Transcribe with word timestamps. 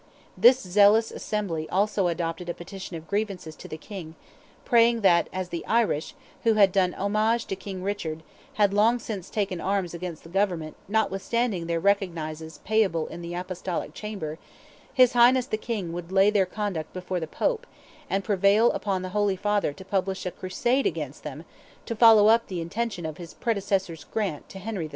This 0.35 0.59
zealous 0.59 1.11
assembly 1.11 1.69
also 1.69 2.07
adopted 2.07 2.49
a 2.49 2.55
petition 2.55 2.95
of 2.97 3.07
grievances 3.07 3.55
to 3.57 3.67
the 3.67 3.77
King, 3.77 4.15
praying 4.65 5.01
that 5.01 5.29
as 5.31 5.49
the 5.49 5.63
Irish, 5.67 6.15
who 6.43 6.55
had 6.55 6.71
done 6.71 6.95
homage 6.95 7.45
to 7.45 7.55
King 7.55 7.83
Richard, 7.83 8.23
"had 8.53 8.73
long 8.73 8.97
since 8.97 9.29
taken 9.29 9.61
arms 9.61 9.93
against 9.93 10.23
the 10.23 10.29
government 10.29 10.75
notwithstanding 10.87 11.67
their 11.67 11.79
recognizances 11.79 12.61
payable 12.65 13.05
in 13.09 13.21
the 13.21 13.35
Apostolic 13.35 13.93
chamber, 13.93 14.39
his 14.91 15.13
Highness 15.13 15.45
the 15.45 15.55
King 15.55 15.93
would 15.93 16.11
lay 16.11 16.31
their 16.31 16.47
conduct 16.47 16.93
before 16.93 17.19
the 17.19 17.27
Pope, 17.27 17.67
and 18.09 18.23
prevail 18.23 18.75
on 18.83 19.03
the 19.03 19.09
Holy 19.09 19.35
Father 19.35 19.71
to 19.71 19.85
publish 19.85 20.25
a 20.25 20.31
crusade 20.31 20.87
against 20.87 21.21
them, 21.23 21.45
to 21.85 21.95
follow 21.95 22.25
up 22.25 22.47
the 22.47 22.59
intention 22.59 23.05
of 23.05 23.17
his 23.17 23.35
predecessor's 23.35 24.03
grant 24.05 24.49
to 24.49 24.57
Henry 24.57 24.85
II.!" 24.85 24.89